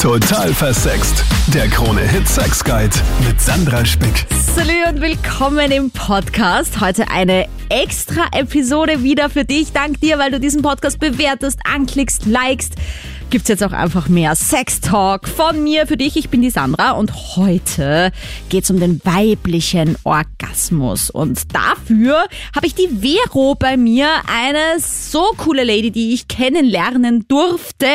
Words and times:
Total 0.00 0.54
versext. 0.54 1.22
Der 1.52 1.68
Krone 1.68 2.00
Hit 2.00 2.26
Sex 2.26 2.64
Guide 2.64 2.96
mit 3.28 3.38
Sandra 3.38 3.84
Spick. 3.84 4.26
Salut 4.30 4.94
und 4.94 5.02
willkommen 5.02 5.70
im 5.70 5.90
Podcast. 5.90 6.80
Heute 6.80 7.10
eine 7.10 7.46
extra 7.68 8.26
Episode 8.32 9.02
wieder 9.02 9.28
für 9.28 9.44
dich. 9.44 9.72
Dank 9.72 10.00
dir, 10.00 10.18
weil 10.18 10.30
du 10.30 10.40
diesen 10.40 10.62
Podcast 10.62 11.00
bewertest, 11.00 11.60
anklickst, 11.64 12.24
likest 12.24 12.76
gibt's 13.30 13.48
jetzt 13.48 13.62
auch 13.62 13.72
einfach 13.72 14.08
mehr 14.08 14.34
Sex 14.34 14.80
Talk 14.80 15.28
von 15.28 15.62
mir 15.62 15.86
für 15.86 15.96
dich. 15.96 16.16
Ich 16.16 16.30
bin 16.30 16.42
die 16.42 16.50
Sandra 16.50 16.90
und 16.92 17.36
heute 17.36 18.10
geht's 18.48 18.70
um 18.70 18.80
den 18.80 19.00
weiblichen 19.04 19.96
Orgasmus. 20.02 21.10
Und 21.10 21.54
dafür 21.54 22.26
habe 22.56 22.66
ich 22.66 22.74
die 22.74 22.88
Vero 22.88 23.54
bei 23.54 23.76
mir, 23.76 24.08
eine 24.26 24.80
so 24.80 25.22
coole 25.36 25.62
Lady, 25.62 25.92
die 25.92 26.12
ich 26.12 26.26
kennenlernen 26.26 27.26
durfte, 27.28 27.86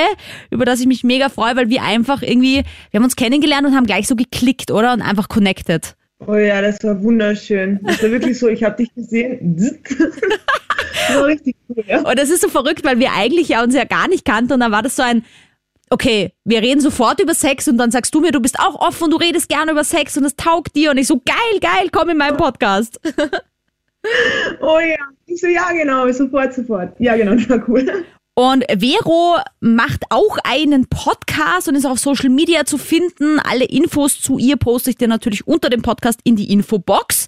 über 0.52 0.64
das 0.64 0.80
ich 0.80 0.88
mich 0.88 1.04
mega 1.04 1.28
freue, 1.28 1.58
weil 1.58 1.70
wir 1.70 1.84
einfach 1.84 2.22
irgendwie, 2.22 2.64
wir 2.92 2.98
haben 2.98 3.04
uns 3.04 3.18
kennengelernt 3.18 3.67
und 3.67 3.76
haben 3.76 3.86
gleich 3.86 4.08
so 4.08 4.16
geklickt, 4.16 4.72
oder? 4.72 4.94
Und 4.94 5.02
einfach 5.02 5.28
connected. 5.28 5.95
Oh 6.26 6.36
ja, 6.36 6.62
das 6.62 6.81
war 6.84 7.04
wunderschön. 7.04 7.81
Das 7.84 8.02
war 8.02 8.09
wirklich 8.09 8.40
so, 8.40 8.48
ich 8.48 8.64
habe 8.64 8.78
dich 8.78 8.95
gesehen. 8.95 9.58
Das 11.08 11.18
war 11.18 11.26
richtig 11.26 11.55
cool, 11.70 11.84
ja. 11.86 12.02
Und 12.02 12.18
das 12.18 12.30
ist 12.30 12.41
so 12.41 12.50
verrückt, 12.50 12.84
weil 12.84 13.00
wir 13.00 13.14
eigentlich 13.14 13.50
ja 13.50 13.64
uns 13.64 13.76
ja 13.76 13.84
gar 13.84 14.08
nicht 14.08 14.26
kannten 14.26 14.54
und 14.54 14.59
dann 14.59 14.72
war 14.72 14.82
das 14.82 14.95
so 14.95 15.04
ein, 15.04 15.23
okay, 15.90 16.34
wir 16.44 16.62
reden 16.62 16.81
sofort 16.81 17.22
über 17.22 17.34
Sex 17.34 17.68
und 17.68 17.78
dann 17.78 17.91
sagst 17.91 18.14
du 18.16 18.22
mir, 18.22 18.31
du 18.31 18.40
bist 18.40 18.59
auch 18.59 18.76
offen 18.76 19.05
und 19.05 19.12
du 19.12 19.18
redest 19.18 19.50
gerne 19.50 19.72
über 19.72 19.84
Sex 19.84 20.18
und 20.18 20.26
es 20.26 20.36
taugt 20.36 20.76
dir 20.76 20.91
und 20.91 20.98
ich 20.98 21.08
so, 21.08 21.22
geil, 21.26 21.59
geil, 21.62 21.90
komm 21.91 22.09
in 22.09 22.18
meinen 22.18 22.38
Podcast. 22.38 23.00
oh 24.62 24.80
ja, 24.80 24.98
ich 25.26 25.40
so, 25.40 25.48
ja 25.48 25.72
genau, 25.72 26.12
sofort, 26.12 26.54
sofort. 26.54 27.00
Ja 27.00 27.16
genau, 27.16 27.36
das 27.36 27.50
war 27.50 27.64
cool. 27.67 28.06
Und 28.38 28.66
Vero 28.70 29.38
macht 29.62 30.03
auch 30.09 30.38
einen 30.44 30.88
Podcast 30.88 31.70
und 31.70 31.76
ist 31.76 31.86
auf 31.86 32.00
Social 32.00 32.30
Media 32.30 32.66
zu 32.66 32.78
finden. 32.78 33.40
Alle 33.40 33.64
Infos 33.64 34.20
zu 34.20 34.38
ihr 34.38 34.58
poste 34.58 34.90
ich 34.90 34.98
dir 34.98 35.08
natürlich 35.08 35.48
unter 35.48 35.70
dem 35.70 35.81
Podcast 35.81 36.20
in 36.26 36.36
die 36.36 36.52
Infobox. 36.52 37.28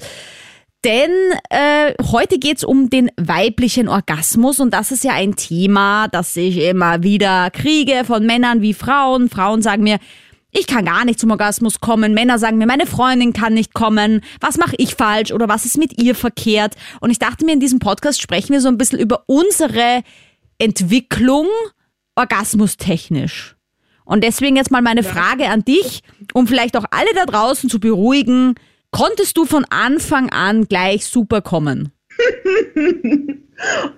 Denn 0.83 1.11
äh, 1.49 1.93
heute 2.11 2.37
geht's 2.37 2.63
um 2.63 2.89
den 2.89 3.09
weiblichen 3.17 3.87
Orgasmus 3.87 4.59
und 4.59 4.73
das 4.73 4.91
ist 4.91 5.03
ja 5.03 5.13
ein 5.13 5.35
Thema, 5.35 6.07
das 6.07 6.35
ich 6.37 6.57
immer 6.57 7.03
wieder 7.03 7.49
kriege 7.49 8.03
von 8.05 8.25
Männern 8.25 8.61
wie 8.61 8.73
Frauen. 8.73 9.29
Frauen 9.29 9.61
sagen 9.61 9.83
mir, 9.83 9.97
ich 10.51 10.65
kann 10.65 10.85
gar 10.85 11.03
nicht 11.03 11.19
zum 11.19 11.31
Orgasmus 11.31 11.81
kommen. 11.81 12.13
Männer 12.13 12.39
sagen 12.39 12.57
mir, 12.57 12.67
meine 12.67 12.85
Freundin 12.85 13.33
kann 13.33 13.53
nicht 13.53 13.73
kommen. 13.73 14.21
Was 14.39 14.57
mache 14.57 14.75
ich 14.77 14.95
falsch 14.95 15.31
oder 15.31 15.49
was 15.49 15.65
ist 15.65 15.77
mit 15.77 16.01
ihr 16.01 16.15
verkehrt? 16.15 16.75
Und 17.01 17.09
ich 17.09 17.19
dachte 17.19 17.45
mir, 17.45 17.53
in 17.53 17.59
diesem 17.59 17.79
Podcast 17.79 18.21
sprechen 18.21 18.53
wir 18.53 18.61
so 18.61 18.67
ein 18.67 18.77
bisschen 18.77 18.99
über 18.99 19.23
unsere 19.27 20.03
Entwicklung 20.57 21.47
orgasmustechnisch. 22.15 23.55
Und 24.05 24.23
deswegen 24.23 24.55
jetzt 24.55 24.71
mal 24.71 24.81
meine 24.81 25.03
Frage 25.03 25.49
an 25.49 25.65
dich, 25.65 26.01
um 26.33 26.47
vielleicht 26.47 26.77
auch 26.77 26.85
alle 26.91 27.13
da 27.13 27.25
draußen 27.25 27.69
zu 27.69 27.79
beruhigen. 27.79 28.55
Konntest 28.97 29.37
du 29.37 29.45
von 29.45 29.63
Anfang 29.69 30.31
an 30.31 30.67
gleich 30.67 31.05
super 31.05 31.41
kommen? 31.43 31.91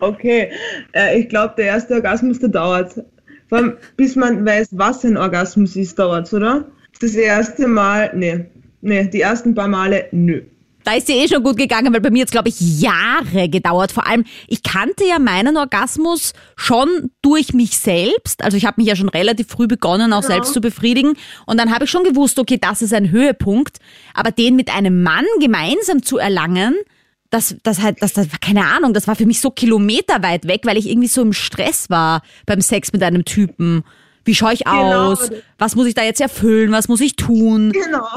okay, 0.01 0.51
äh, 0.91 1.21
ich 1.21 1.29
glaube, 1.29 1.53
der 1.55 1.67
erste 1.67 1.93
Orgasmus, 1.93 2.39
der 2.39 2.49
dauert. 2.49 3.01
Vor 3.47 3.57
allem, 3.57 3.77
bis 3.95 4.17
man 4.17 4.45
weiß, 4.45 4.67
was 4.73 5.05
ein 5.05 5.15
Orgasmus 5.15 5.77
ist, 5.77 5.97
dauert 5.97 6.33
oder? 6.33 6.69
Das 6.99 7.15
erste 7.15 7.65
Mal, 7.65 8.11
nee. 8.13 8.47
Nee, 8.81 9.07
die 9.07 9.21
ersten 9.21 9.55
paar 9.55 9.69
Male, 9.69 10.09
nö. 10.11 10.41
Da 10.89 10.95
ist 10.95 11.05
sie 11.05 11.13
eh 11.13 11.27
schon 11.27 11.43
gut 11.43 11.55
gegangen, 11.55 11.93
weil 11.93 12.01
bei 12.01 12.09
mir 12.09 12.21
jetzt, 12.21 12.31
glaube 12.31 12.49
ich, 12.49 12.81
Jahre 12.81 13.47
gedauert. 13.47 13.91
Vor 13.91 14.07
allem, 14.07 14.25
ich 14.47 14.63
kannte 14.63 15.05
ja 15.05 15.19
meinen 15.19 15.55
Orgasmus 15.55 16.33
schon 16.55 17.11
durch 17.21 17.53
mich 17.53 17.77
selbst. 17.77 18.43
Also 18.43 18.57
ich 18.57 18.65
habe 18.65 18.81
mich 18.81 18.87
ja 18.87 18.95
schon 18.95 19.09
relativ 19.09 19.49
früh 19.49 19.67
begonnen, 19.67 20.13
auch 20.13 20.21
genau. 20.21 20.33
selbst 20.33 20.51
zu 20.51 20.61
befriedigen. 20.61 21.13
Und 21.45 21.59
dann 21.59 21.71
habe 21.71 21.85
ich 21.85 21.91
schon 21.91 22.03
gewusst, 22.03 22.39
okay, 22.39 22.57
das 22.59 22.81
ist 22.81 22.91
ein 22.91 23.11
Höhepunkt. 23.11 23.77
Aber 24.15 24.31
den 24.31 24.55
mit 24.55 24.75
einem 24.75 25.03
Mann 25.03 25.25
gemeinsam 25.39 26.01
zu 26.01 26.17
erlangen, 26.17 26.73
das, 27.29 27.55
das 27.61 27.83
halt, 27.83 28.01
das, 28.01 28.13
das 28.13 28.31
war 28.31 28.39
keine 28.39 28.65
Ahnung, 28.65 28.95
das 28.95 29.07
war 29.07 29.15
für 29.15 29.27
mich 29.27 29.41
so 29.41 29.51
kilometerweit 29.51 30.47
weg, 30.47 30.61
weil 30.63 30.77
ich 30.77 30.89
irgendwie 30.89 31.07
so 31.07 31.21
im 31.21 31.33
Stress 31.33 31.91
war 31.91 32.23
beim 32.47 32.61
Sex 32.61 32.93
mit 32.93 33.03
einem 33.03 33.25
Typen. 33.25 33.83
Wie 34.25 34.33
schaue 34.33 34.53
ich 34.53 34.63
genau. 34.63 35.11
aus? 35.11 35.29
Was 35.59 35.75
muss 35.75 35.85
ich 35.85 35.93
da 35.93 36.03
jetzt 36.03 36.19
erfüllen? 36.19 36.71
Was 36.71 36.87
muss 36.87 36.99
ich 36.99 37.15
tun? 37.15 37.73
Genau. 37.73 38.07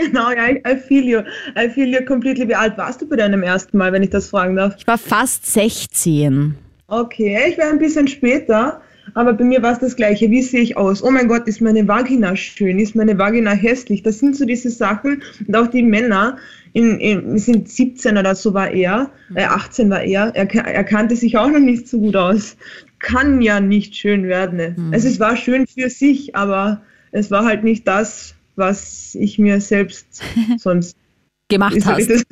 Genau, 0.00 0.30
ja, 0.30 0.50
I 0.50 0.76
feel 0.76 1.04
you. 1.04 1.20
I 1.56 1.68
feel 1.68 1.88
you 1.88 2.04
completely. 2.04 2.48
Wie 2.48 2.54
alt 2.54 2.78
warst 2.78 3.02
du 3.02 3.08
bei 3.08 3.16
deinem 3.16 3.42
ersten 3.42 3.76
Mal, 3.76 3.92
wenn 3.92 4.02
ich 4.02 4.10
das 4.10 4.28
fragen 4.28 4.56
darf? 4.56 4.74
Ich 4.78 4.86
war 4.86 4.98
fast 4.98 5.46
16. 5.52 6.54
Okay, 6.86 7.38
ich 7.48 7.58
war 7.58 7.70
ein 7.70 7.78
bisschen 7.78 8.08
später, 8.08 8.80
aber 9.14 9.32
bei 9.34 9.44
mir 9.44 9.62
war 9.62 9.72
es 9.72 9.78
das 9.78 9.96
Gleiche. 9.96 10.30
Wie 10.30 10.42
sehe 10.42 10.60
ich 10.62 10.76
aus? 10.76 11.02
Oh 11.02 11.10
mein 11.10 11.28
Gott, 11.28 11.46
ist 11.46 11.60
meine 11.60 11.86
Vagina 11.86 12.34
schön? 12.34 12.78
Ist 12.78 12.96
meine 12.96 13.18
Vagina 13.18 13.52
hässlich? 13.52 14.02
Das 14.02 14.18
sind 14.18 14.36
so 14.36 14.44
diese 14.44 14.70
Sachen. 14.70 15.22
Und 15.46 15.56
auch 15.56 15.66
die 15.66 15.82
Männer, 15.82 16.38
in, 16.72 16.98
in, 16.98 17.38
sind 17.38 17.68
17 17.68 18.16
oder 18.16 18.34
so 18.34 18.54
war 18.54 18.70
er, 18.70 19.10
äh, 19.34 19.44
18 19.44 19.90
war 19.90 20.02
er, 20.02 20.34
er, 20.34 20.48
er 20.54 20.84
kannte 20.84 21.16
sich 21.16 21.36
auch 21.36 21.50
noch 21.50 21.60
nicht 21.60 21.88
so 21.88 21.98
gut 21.98 22.16
aus. 22.16 22.56
Kann 22.98 23.40
ja 23.42 23.60
nicht 23.60 23.96
schön 23.96 24.24
werden. 24.24 24.56
Ne? 24.56 24.74
Mhm. 24.76 24.92
Also 24.92 25.08
es 25.08 25.20
war 25.20 25.36
schön 25.36 25.66
für 25.66 25.90
sich, 25.90 26.34
aber 26.36 26.82
es 27.12 27.30
war 27.30 27.44
halt 27.44 27.64
nicht 27.64 27.86
das, 27.86 28.34
was 28.56 29.14
ich 29.14 29.38
mir 29.38 29.60
selbst 29.60 30.22
sonst 30.58 30.96
gemacht 31.48 31.84
hast. 31.84 32.08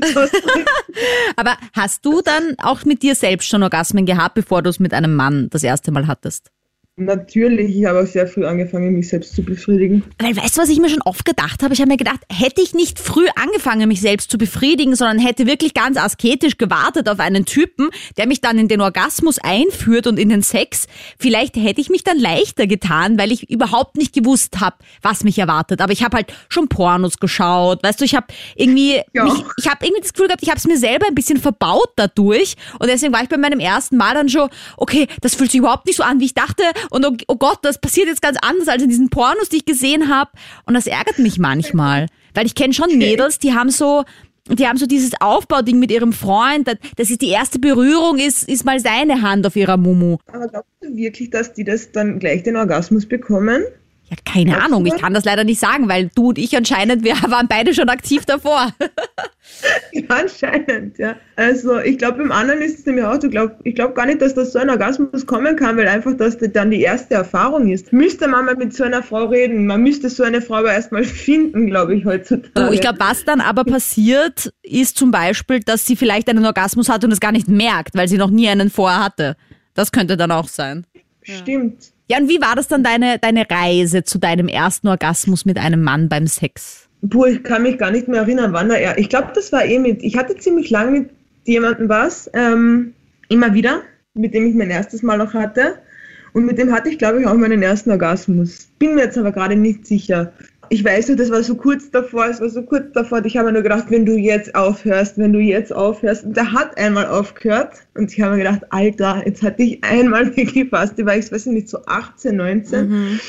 Aber 1.37 1.57
hast 1.75 2.05
du 2.05 2.23
dann 2.23 2.55
auch 2.59 2.85
mit 2.85 3.03
dir 3.03 3.15
selbst 3.15 3.49
schon 3.49 3.63
Orgasmen 3.63 4.07
gehabt, 4.07 4.35
bevor 4.35 4.63
du 4.63 4.71
es 4.71 4.79
mit 4.79 4.95
einem 4.95 5.15
Mann 5.15 5.49
das 5.51 5.63
erste 5.63 5.91
Mal 5.91 6.07
hattest? 6.07 6.51
Natürlich, 7.01 7.77
ich 7.77 7.85
habe 7.85 8.01
auch 8.03 8.07
sehr 8.07 8.27
früh 8.27 8.45
angefangen, 8.45 8.93
mich 8.93 9.09
selbst 9.09 9.37
zu 9.37 9.43
befriedigen. 9.45 10.03
Weil 10.19 10.37
weißt 10.37 10.57
du, 10.57 10.63
was 10.63 10.69
ich 10.69 10.81
mir 10.81 10.89
schon 10.89 11.03
oft 11.03 11.25
gedacht 11.25 11.63
habe? 11.63 11.73
Ich 11.73 11.81
habe 11.81 11.89
mir 11.89 11.97
gedacht, 11.97 12.21
hätte 12.29 12.61
ich 12.61 12.75
nicht 12.75 12.99
früh 12.99 13.27
angefangen, 13.37 13.87
mich 13.87 14.01
selbst 14.01 14.33
zu 14.33 14.37
befriedigen, 14.37 14.97
sondern 14.97 15.21
hätte 15.21 15.47
wirklich 15.47 15.75
ganz 15.75 15.97
asketisch 15.97 16.59
gewartet 16.59 17.09
auf 17.09 17.21
einen 17.21 17.45
Typen, 17.45 17.91
der 18.17 18.27
mich 18.27 18.41
dann 18.41 18.59
in 18.59 18.67
den 18.67 18.81
Orgasmus 18.81 19.39
einführt 19.39 20.09
und 20.09 20.19
in 20.19 20.29
den 20.29 20.43
Sex, 20.43 20.89
vielleicht 21.21 21.55
hätte 21.55 21.81
ich 21.81 21.89
mich 21.89 22.03
dann 22.03 22.19
leichter 22.19 22.67
getan, 22.67 23.17
weil 23.17 23.31
ich 23.31 23.49
überhaupt 23.49 23.97
nicht 23.97 24.13
gewusst 24.13 24.59
habe, 24.59 24.79
was 25.01 25.23
mich 25.23 25.39
erwartet. 25.39 25.81
Aber 25.81 25.93
ich 25.93 26.03
habe 26.03 26.17
halt 26.17 26.35
schon 26.49 26.67
Pornos 26.67 27.19
geschaut, 27.19 27.81
weißt 27.85 28.01
du, 28.01 28.07
ich 28.07 28.17
habe 28.17 28.27
irgendwie, 28.57 29.01
ja. 29.15 29.23
mich, 29.23 29.35
ich 29.57 29.69
habe 29.69 29.87
irgendwie 29.87 30.03
das 30.03 30.13
Gefühl 30.13 30.27
gehabt, 30.27 30.43
ich 30.43 30.49
habe 30.49 30.59
es 30.59 30.67
mir 30.67 30.79
selber 30.79 31.07
ein 31.07 31.15
bisschen 31.15 31.39
verbaut 31.39 31.93
dadurch 31.95 32.57
und 32.81 32.89
deswegen 32.89 33.13
war 33.13 33.23
ich 33.23 33.29
bei 33.29 33.39
meinem 33.39 33.61
ersten 33.61 33.97
Mal 33.97 34.15
dann 34.15 34.29
schon, 34.29 34.49
okay, 34.77 35.07
das 35.21 35.37
fühlt 35.37 35.53
sich 35.53 35.61
überhaupt 35.61 35.87
nicht 35.87 35.97
so 35.97 36.03
an, 36.03 36.19
wie 36.19 36.25
ich 36.25 36.35
dachte 36.35 36.65
und 36.91 37.07
oh, 37.07 37.17
oh 37.29 37.37
Gott, 37.37 37.59
das 37.63 37.81
passiert 37.81 38.09
jetzt 38.09 38.23
ganz 38.23 38.39
anders 38.43 38.69
als 38.69 38.83
in 38.83 38.89
diesen 38.89 39.11
Pornos, 39.11 39.49
die 39.49 39.59
ich 39.59 39.65
gesehen 39.65 40.09
habe. 40.09 40.31
Und 40.67 40.75
das 40.75 40.87
ärgert 40.87 41.19
mich 41.19 41.39
manchmal. 41.39 42.07
Weil 42.35 42.47
ich 42.47 42.55
kenne 42.55 42.73
schon 42.73 42.99
Mädels, 42.99 43.39
die 43.39 43.53
haben 43.53 43.71
so, 43.71 44.05
die 44.49 44.67
haben 44.67 44.79
so 44.79 44.87
dieses 44.87 45.13
Aufbauding 45.21 45.79
mit 45.79 45.91
ihrem 45.91 46.13
Freund, 46.13 46.69
das 46.97 47.11
ist 47.11 47.23
die 47.23 47.31
erste 47.31 47.59
Berührung, 47.59 48.19
ist, 48.19 48.49
ist 48.49 48.65
mal 48.65 48.81
seine 48.81 49.23
Hand 49.23 49.47
auf 49.47 49.57
ihrer 49.57 49.77
Mumu. 49.77 50.19
Aber 50.33 50.49
glaubst 50.49 50.71
du 50.81 50.97
wirklich, 50.97 51.31
dass 51.31 51.53
die 51.53 51.65
das 51.65 51.93
dann 51.93 52.19
gleich 52.19 52.43
den 52.43 52.57
Orgasmus 52.57 53.07
bekommen? 53.07 53.65
Ja, 54.11 54.17
keine 54.25 54.57
Hast 54.57 54.67
Ahnung, 54.67 54.87
ich 54.87 54.97
kann 54.97 55.13
das 55.13 55.25
leider 55.25 55.45
nicht 55.45 55.61
sagen, 55.61 55.87
weil 55.89 56.11
du 56.15 56.29
und 56.29 56.39
ich 56.39 56.57
anscheinend, 56.57 57.05
wir 57.05 57.15
waren 57.29 57.47
beide 57.47 57.75
schon 57.75 57.91
aktiv 57.91 58.25
davor. 58.25 58.73
ja, 59.93 60.03
anscheinend, 60.09 60.97
ja. 60.99 61.17
Also 61.37 61.79
ich 61.79 61.99
glaube, 61.99 62.19
beim 62.19 62.33
anderen 62.33 62.63
ist 62.63 62.79
es 62.79 62.87
nämlich 62.87 63.05
auch, 63.05 63.19
du 63.19 63.29
glaub, 63.29 63.59
ich 63.65 63.75
glaube 63.75 63.93
gar 63.93 64.07
nicht, 64.07 64.23
dass 64.23 64.35
das 64.35 64.53
so 64.53 64.59
ein 64.59 64.71
Orgasmus 64.71 65.27
kommen 65.27 65.57
kann, 65.57 65.77
weil 65.77 65.89
einfach 65.89 66.17
das 66.17 66.39
dann 66.39 66.71
die 66.71 66.81
erste 66.81 67.15
Erfahrung 67.15 67.69
ist. 67.69 67.93
Müsste 67.93 68.29
man 68.29 68.47
mal 68.47 68.57
mit 68.57 68.75
so 68.75 68.85
einer 68.85 69.03
Frau 69.03 69.27
reden, 69.27 69.67
man 69.67 69.83
müsste 69.83 70.09
so 70.09 70.23
eine 70.23 70.41
Frau 70.41 70.57
aber 70.57 70.73
erstmal 70.73 71.05
finden, 71.05 71.67
glaube 71.67 71.95
ich, 71.95 72.05
heutzutage. 72.05 72.51
Du, 72.55 72.73
ich 72.73 72.81
glaube, 72.81 73.01
was 73.01 73.25
dann 73.25 73.41
aber 73.41 73.65
passiert, 73.65 74.53
ist 74.63 74.97
zum 74.97 75.11
Beispiel, 75.11 75.61
dass 75.61 75.87
sie 75.87 75.97
vielleicht 75.97 76.29
einen 76.31 76.45
Orgasmus 76.47 76.89
hat 76.89 77.05
und 77.05 77.13
es 77.13 77.21
gar 77.21 77.33
nicht 77.33 77.49
merkt, 77.49 77.95
weil 77.95 78.09
sie 78.09 78.17
noch 78.17 78.31
nie 78.31 78.49
einen 78.49 78.71
vorher 78.71 79.05
hatte. 79.05 79.37
Das 79.75 79.93
könnte 79.93 80.17
dann 80.17 80.33
auch 80.33 80.49
sein. 80.49 80.87
Stimmt. 81.23 81.93
Ja, 82.11 82.17
und 82.17 82.29
wie 82.29 82.41
war 82.41 82.57
das 82.57 82.69
dann 82.69 82.83
deine, 82.83 83.19
deine 83.19 83.45
Reise 83.51 84.03
zu 84.03 84.19
deinem 84.19 84.49
ersten 84.49 84.89
Orgasmus 84.89 85.45
mit 85.45 85.59
einem 85.59 85.83
Mann 85.83 86.09
beim 86.09 86.27
Sex? 86.27 86.89
Puh, 87.09 87.27
ich 87.27 87.43
kann 87.43 87.63
mich 87.63 87.77
gar 87.77 87.91
nicht 87.91 88.09
mehr 88.09 88.23
erinnern, 88.23 88.55
wann 88.55 88.71
er. 88.71 88.97
Ich 88.99 89.11
glaube, 89.11 89.29
das 89.35 89.53
war 89.53 89.65
eh 89.65 89.79
mit. 89.79 90.03
Ich 90.03 90.17
hatte 90.17 90.35
ziemlich 90.37 90.71
lange 90.71 91.01
mit 91.01 91.11
jemandem 91.45 91.89
was, 91.89 92.31
ähm, 92.33 92.95
immer 93.29 93.53
wieder, 93.53 93.83
mit 94.15 94.33
dem 94.33 94.47
ich 94.47 94.55
mein 94.55 94.71
erstes 94.71 95.03
Mal 95.03 95.19
noch 95.19 95.35
hatte. 95.35 95.77
Und 96.33 96.47
mit 96.47 96.59
dem 96.59 96.73
hatte 96.73 96.89
ich, 96.89 96.99
glaube 96.99 97.21
ich, 97.21 97.27
auch 97.27 97.35
meinen 97.35 97.63
ersten 97.63 97.91
Orgasmus. 97.91 98.69
Bin 98.79 98.95
mir 98.95 99.05
jetzt 99.05 99.19
aber 99.19 99.33
gerade 99.33 99.57
nicht 99.57 99.87
sicher 99.87 100.33
ich 100.71 100.85
weiß 100.85 101.09
nicht, 101.09 101.21
das 101.21 101.31
war 101.31 101.43
so 101.43 101.55
kurz 101.55 101.91
davor, 101.91 102.27
es 102.27 102.41
war 102.41 102.49
so 102.49 102.63
kurz 102.63 102.93
davor, 102.93 103.25
ich 103.25 103.37
habe 103.37 103.47
mir 103.47 103.55
nur 103.55 103.63
gedacht, 103.63 103.87
wenn 103.89 104.05
du 104.05 104.17
jetzt 104.17 104.55
aufhörst, 104.55 105.19
wenn 105.19 105.33
du 105.33 105.39
jetzt 105.39 105.73
aufhörst. 105.73 106.25
Und 106.25 106.37
der 106.37 106.53
hat 106.53 106.77
einmal 106.79 107.07
aufgehört 107.07 107.73
und 107.95 108.13
ich 108.13 108.21
habe 108.21 108.33
mir 108.33 108.45
gedacht, 108.45 108.63
Alter, 108.71 109.23
jetzt 109.25 109.43
hatte 109.43 109.63
ich 109.63 109.83
einmal 109.83 110.37
wirklich 110.37 110.69
fast, 110.69 110.99
die 110.99 111.07
war 111.07 111.17
ich 111.17 111.31
weiß 111.31 111.47
nicht, 111.47 111.69
so 111.69 111.79
18, 111.87 112.37
19. 112.37 112.89
Mhm. 112.89 113.21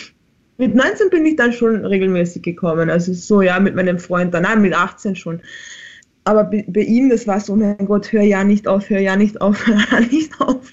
Mit 0.58 0.76
19 0.76 1.10
bin 1.10 1.26
ich 1.26 1.38
dann 1.38 1.54
schon 1.54 1.86
regelmäßig 1.86 2.42
gekommen, 2.42 2.90
also 2.90 3.14
so, 3.14 3.42
ja, 3.42 3.60
mit 3.60 3.76
meinem 3.76 3.98
Freund 3.98 4.34
dann, 4.34 4.44
nein, 4.44 4.62
mit 4.62 4.74
18 4.74 5.16
schon. 5.16 5.42
Aber 6.26 6.44
bei, 6.44 6.66
bei 6.68 6.82
ihm, 6.82 7.10
das 7.10 7.26
war 7.28 7.40
so, 7.40 7.56
mein 7.56 7.78
Gott, 7.86 8.12
hör 8.12 8.22
ja 8.22 8.44
nicht 8.44 8.68
auf, 8.68 8.90
hör 8.90 9.00
ja 9.00 9.16
nicht 9.16 9.40
auf, 9.42 9.66
hör 9.68 9.78
ja 9.92 10.00
nicht 10.02 10.40
auf. 10.42 10.72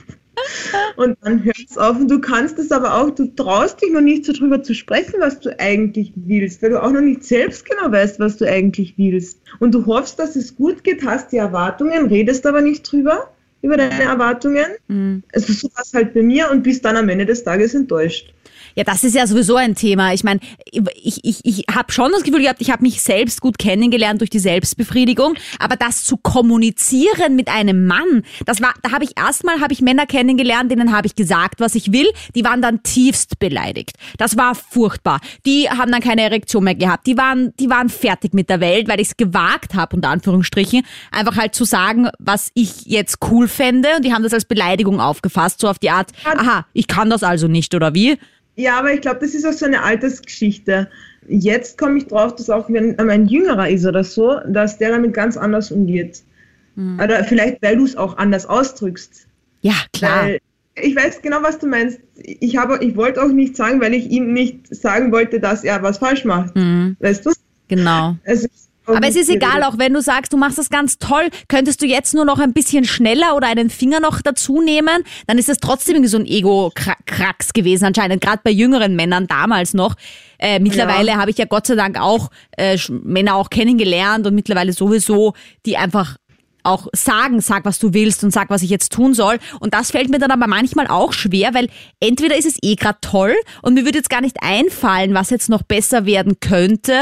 Und 0.96 1.16
dann 1.22 1.44
hört 1.44 1.58
es 1.68 1.78
auf 1.78 1.96
und 1.96 2.10
du 2.10 2.20
kannst 2.20 2.58
es 2.58 2.70
aber 2.70 2.94
auch, 2.94 3.10
du 3.10 3.26
traust 3.34 3.80
dich 3.82 3.90
noch 3.90 4.00
nicht 4.00 4.24
so 4.24 4.32
drüber 4.32 4.62
zu 4.62 4.74
sprechen, 4.74 5.14
was 5.18 5.40
du 5.40 5.58
eigentlich 5.58 6.12
willst, 6.14 6.62
weil 6.62 6.70
du 6.70 6.82
auch 6.82 6.90
noch 6.90 7.00
nicht 7.00 7.24
selbst 7.24 7.64
genau 7.68 7.90
weißt, 7.90 8.20
was 8.20 8.36
du 8.36 8.48
eigentlich 8.48 8.94
willst. 8.96 9.40
Und 9.58 9.74
du 9.74 9.86
hoffst, 9.86 10.18
dass 10.18 10.36
es 10.36 10.56
gut 10.56 10.84
geht, 10.84 11.04
hast 11.04 11.32
die 11.32 11.38
Erwartungen, 11.38 12.06
redest 12.06 12.46
aber 12.46 12.60
nicht 12.60 12.90
drüber, 12.90 13.30
über 13.62 13.76
deine 13.76 14.02
Erwartungen. 14.02 14.66
Mhm. 14.88 15.22
Also 15.32 15.52
so 15.52 15.68
war 15.74 15.82
es 15.82 15.94
halt 15.94 16.14
bei 16.14 16.22
mir 16.22 16.50
und 16.50 16.62
bist 16.62 16.84
dann 16.84 16.96
am 16.96 17.08
Ende 17.08 17.26
des 17.26 17.44
Tages 17.44 17.74
enttäuscht. 17.74 18.32
Ja, 18.76 18.84
das 18.84 19.04
ist 19.04 19.14
ja 19.14 19.26
sowieso 19.26 19.56
ein 19.56 19.74
Thema. 19.74 20.12
Ich 20.12 20.22
meine, 20.22 20.40
ich, 20.70 21.24
ich, 21.24 21.40
ich 21.44 21.64
habe 21.74 21.90
schon 21.90 22.12
das 22.12 22.22
Gefühl 22.22 22.42
gehabt, 22.42 22.60
ich 22.60 22.70
habe 22.70 22.82
mich 22.82 23.00
selbst 23.00 23.40
gut 23.40 23.58
kennengelernt 23.58 24.20
durch 24.20 24.28
die 24.28 24.38
Selbstbefriedigung, 24.38 25.34
aber 25.58 25.76
das 25.76 26.04
zu 26.04 26.18
kommunizieren 26.18 27.36
mit 27.36 27.48
einem 27.48 27.86
Mann, 27.86 28.22
das 28.44 28.60
war, 28.60 28.74
da 28.82 28.92
habe 28.92 29.04
ich 29.04 29.18
erstmal 29.18 29.62
habe 29.62 29.72
ich 29.72 29.80
Männer 29.80 30.04
kennengelernt, 30.04 30.70
denen 30.70 30.94
habe 30.94 31.06
ich 31.06 31.14
gesagt, 31.14 31.60
was 31.60 31.74
ich 31.74 31.90
will, 31.90 32.06
die 32.34 32.44
waren 32.44 32.60
dann 32.60 32.82
tiefst 32.82 33.38
beleidigt. 33.38 33.96
Das 34.18 34.36
war 34.36 34.54
furchtbar. 34.54 35.20
Die 35.46 35.70
haben 35.70 35.90
dann 35.90 36.02
keine 36.02 36.20
Erektion 36.22 36.64
mehr 36.64 36.74
gehabt. 36.74 37.06
Die 37.06 37.16
waren, 37.16 37.54
die 37.58 37.70
waren 37.70 37.88
fertig 37.88 38.34
mit 38.34 38.50
der 38.50 38.60
Welt, 38.60 38.88
weil 38.88 39.00
ich 39.00 39.08
es 39.08 39.16
gewagt 39.16 39.74
habe, 39.74 39.96
unter 39.96 40.10
Anführungsstrichen, 40.10 40.84
einfach 41.10 41.36
halt 41.36 41.54
zu 41.54 41.64
sagen, 41.64 42.10
was 42.18 42.50
ich 42.52 42.84
jetzt 42.84 43.18
cool 43.30 43.48
fände 43.48 43.88
und 43.96 44.04
die 44.04 44.12
haben 44.12 44.22
das 44.22 44.34
als 44.34 44.44
Beleidigung 44.44 45.00
aufgefasst, 45.00 45.60
so 45.60 45.68
auf 45.68 45.78
die 45.78 45.88
Art, 45.88 46.10
aha, 46.24 46.66
ich 46.74 46.88
kann 46.88 47.08
das 47.08 47.22
also 47.22 47.48
nicht 47.48 47.74
oder 47.74 47.94
wie? 47.94 48.18
Ja, 48.56 48.78
aber 48.78 48.92
ich 48.92 49.02
glaube, 49.02 49.20
das 49.20 49.34
ist 49.34 49.46
auch 49.46 49.52
so 49.52 49.66
eine 49.66 49.82
Altersgeschichte. 49.82 50.88
Jetzt 51.28 51.78
komme 51.78 51.98
ich 51.98 52.06
drauf, 52.06 52.34
dass 52.34 52.50
auch 52.50 52.68
wenn 52.68 52.98
ein 52.98 53.26
Jüngerer 53.26 53.68
ist 53.68 53.86
oder 53.86 54.02
so, 54.02 54.40
dass 54.46 54.78
der 54.78 54.90
damit 54.90 55.12
ganz 55.14 55.36
anders 55.36 55.70
umgeht. 55.70 56.22
Mhm. 56.74 56.98
Oder 57.00 57.22
vielleicht, 57.24 57.62
weil 57.62 57.76
du 57.76 57.84
es 57.84 57.96
auch 57.96 58.16
anders 58.16 58.46
ausdrückst. 58.46 59.26
Ja, 59.60 59.74
klar. 59.92 60.24
Weil 60.24 60.40
ich 60.80 60.94
weiß 60.94 61.22
genau, 61.22 61.42
was 61.42 61.58
du 61.58 61.66
meinst. 61.66 62.00
Ich, 62.16 62.56
habe, 62.56 62.82
ich 62.82 62.96
wollte 62.96 63.22
auch 63.22 63.28
nicht 63.28 63.56
sagen, 63.56 63.80
weil 63.80 63.94
ich 63.94 64.10
ihm 64.10 64.32
nicht 64.32 64.74
sagen 64.74 65.12
wollte, 65.12 65.40
dass 65.40 65.64
er 65.64 65.82
was 65.82 65.98
falsch 65.98 66.24
macht. 66.24 66.54
Mhm. 66.54 66.96
Weißt 67.00 67.26
du? 67.26 67.32
Genau. 67.68 68.16
Also 68.26 68.46
aber 68.86 69.08
es 69.08 69.16
ist 69.16 69.28
egal, 69.28 69.62
auch 69.62 69.78
wenn 69.78 69.92
du 69.92 70.00
sagst, 70.00 70.32
du 70.32 70.36
machst 70.36 70.58
das 70.58 70.70
ganz 70.70 70.98
toll, 70.98 71.28
könntest 71.48 71.82
du 71.82 71.86
jetzt 71.86 72.14
nur 72.14 72.24
noch 72.24 72.38
ein 72.38 72.52
bisschen 72.52 72.84
schneller 72.84 73.36
oder 73.36 73.48
einen 73.48 73.70
Finger 73.70 74.00
noch 74.00 74.20
dazu 74.22 74.60
nehmen, 74.60 75.02
dann 75.26 75.38
ist 75.38 75.48
das 75.48 75.58
trotzdem 75.58 76.06
so 76.06 76.18
ein 76.18 76.26
Ego-Krax 76.26 77.52
gewesen 77.52 77.86
anscheinend, 77.86 78.22
gerade 78.22 78.40
bei 78.44 78.50
jüngeren 78.50 78.96
Männern 78.96 79.26
damals 79.26 79.74
noch. 79.74 79.94
Äh, 80.38 80.60
mittlerweile 80.60 81.12
ja. 81.12 81.16
habe 81.16 81.30
ich 81.30 81.38
ja 81.38 81.46
Gott 81.46 81.66
sei 81.66 81.74
Dank 81.74 82.00
auch 82.00 82.30
äh, 82.56 82.78
Männer 82.88 83.34
auch 83.36 83.50
kennengelernt 83.50 84.26
und 84.26 84.34
mittlerweile 84.34 84.72
sowieso, 84.72 85.34
die 85.64 85.76
einfach 85.76 86.16
auch 86.62 86.88
sagen, 86.92 87.40
sag, 87.40 87.64
was 87.64 87.78
du 87.78 87.94
willst 87.94 88.24
und 88.24 88.32
sag, 88.32 88.50
was 88.50 88.62
ich 88.62 88.70
jetzt 88.70 88.92
tun 88.92 89.14
soll. 89.14 89.38
Und 89.60 89.72
das 89.72 89.92
fällt 89.92 90.10
mir 90.10 90.18
dann 90.18 90.32
aber 90.32 90.48
manchmal 90.48 90.88
auch 90.88 91.12
schwer, 91.12 91.54
weil 91.54 91.68
entweder 92.00 92.36
ist 92.36 92.46
es 92.46 92.58
eh 92.60 92.74
gerade 92.74 92.98
toll 93.00 93.34
und 93.62 93.74
mir 93.74 93.84
würde 93.84 93.98
jetzt 93.98 94.10
gar 94.10 94.20
nicht 94.20 94.42
einfallen, 94.42 95.14
was 95.14 95.30
jetzt 95.30 95.48
noch 95.48 95.62
besser 95.62 96.06
werden 96.06 96.40
könnte 96.40 96.94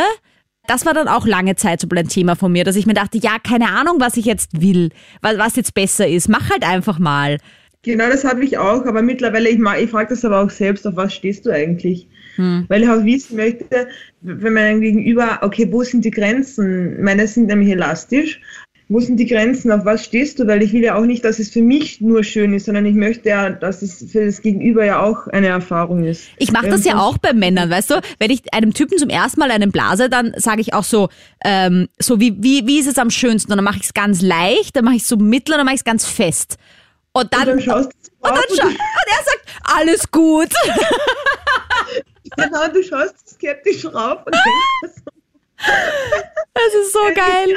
das 0.67 0.87
war 0.87 0.95
dann 0.95 1.09
auch 1.09 1.27
lange 1.27 1.57
Zeit 1.57 1.81
so 1.81 1.89
ein 1.95 2.09
Thema 2.09 2.37
von 2.37 2.53
mir, 2.53 2.65
dass 2.65 2.77
ich 2.77 2.87
mir 2.87 2.95
dachte, 2.95 3.19
ja, 3.19 3.37
keine 3.43 3.69
Ahnung, 3.69 3.97
was 3.99 4.17
ich 4.17 4.25
jetzt 4.25 4.61
will, 4.61 4.91
was 5.21 5.57
jetzt 5.57 5.75
besser 5.75 6.09
ist. 6.09 6.29
Mach 6.29 6.51
halt 6.51 6.67
einfach 6.67 6.99
mal. 6.99 7.39
Genau, 7.83 8.09
das 8.09 8.25
habe 8.25 8.45
ich 8.45 8.57
auch, 8.57 8.87
aber 8.87 9.03
mittlerweile, 9.03 9.51
ich, 9.51 9.59
ich 9.59 9.91
frage 9.91 10.09
das 10.09 10.25
aber 10.25 10.41
auch 10.41 10.51
selbst, 10.51 10.87
auf 10.87 10.97
was 10.97 11.15
stehst 11.15 11.45
du 11.45 11.51
eigentlich? 11.51 12.09
Hm. 12.37 12.65
Weil 12.69 12.83
ich 12.83 12.89
auch 12.89 13.05
wissen 13.05 13.37
möchte, 13.37 13.89
wenn 14.23 14.55
man 14.55 14.81
gegenüber, 14.81 15.39
okay, 15.43 15.69
wo 15.71 15.83
sind 15.83 16.05
die 16.05 16.11
Grenzen? 16.11 17.03
Meine 17.03 17.29
sind 17.29 17.47
nämlich 17.47 17.69
elastisch, 17.69 18.41
wo 18.95 19.01
sind 19.01 19.17
die 19.17 19.27
Grenzen, 19.27 19.73
auf 19.73 19.85
was 19.85 20.05
stehst 20.05 20.39
du? 20.39 20.47
Weil 20.47 20.63
ich 20.63 20.73
will 20.73 20.85
ja 20.85 20.95
auch 20.95 21.05
nicht, 21.05 21.25
dass 21.25 21.41
es 21.41 21.51
für 21.51 21.63
mich 21.63 22.01
nur 22.01 22.23
schön 22.23 22.55
ist, 22.55 22.67
sondern 22.67 22.87
ich 22.87 22.95
möchte 22.95 23.29
ja, 23.29 23.51
dass 23.51 23.83
es 23.83 24.13
für 24.13 24.25
das 24.25 24.41
Gegenüber 24.41 24.85
ja 24.85 25.03
auch 25.03 25.27
eine 25.27 25.49
Erfahrung 25.49 26.05
ist. 26.05 26.29
Ich 26.37 26.53
mache 26.53 26.69
das 26.69 26.85
ja 26.85 27.01
auch 27.01 27.19
bei 27.19 27.33
Männern, 27.33 27.69
weißt 27.71 27.91
du? 27.91 28.01
Wenn 28.21 28.31
ich 28.31 28.55
einem 28.55 28.73
Typen 28.73 28.97
zum 28.97 29.09
ersten 29.09 29.41
Mal 29.41 29.51
einen 29.51 29.73
blase, 29.73 30.09
dann 30.09 30.33
sage 30.37 30.61
ich 30.61 30.75
auch 30.75 30.85
so, 30.85 31.09
ähm, 31.45 31.89
so 31.99 32.21
wie, 32.21 32.41
wie, 32.41 32.69
wie 32.69 32.79
ist 32.79 32.87
es 32.87 32.97
am 32.97 33.11
schönsten? 33.11 33.51
Und 33.51 33.59
dann 33.59 33.65
mache 33.65 33.79
ich 33.79 33.87
es 33.87 33.95
ganz 33.95 34.23
leicht, 34.23 34.77
dann 34.77 34.85
mache 34.85 34.95
ich 34.95 35.03
es 35.03 35.09
so 35.09 35.17
mittel 35.17 35.55
und 35.55 35.59
dann 35.59 35.67
mache 35.67 35.75
ich 35.75 35.81
es 35.81 35.85
ganz 35.85 36.07
fest. 36.07 36.57
Und 37.11 37.33
dann, 37.35 37.41
und 37.41 37.49
dann 37.49 37.61
schaust 37.63 37.89
du 37.89 38.29
und, 38.29 38.31
dann 38.31 38.57
scha 38.57 38.65
und 38.65 38.77
er 38.77 39.25
sagt, 39.25 39.77
alles 39.77 40.09
gut. 40.09 40.51
genau, 42.37 42.69
du 42.69 42.81
schaust 42.81 43.29
skeptisch 43.29 43.87
rauf 43.87 44.25
und 44.25 44.35
denkst 44.35 45.03
das 46.55 46.75
ist 46.75 46.93
so 46.93 47.01
geil. 47.15 47.57